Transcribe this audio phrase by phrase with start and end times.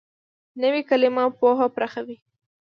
[0.61, 2.17] نوې کلیمه پوهه پراخوي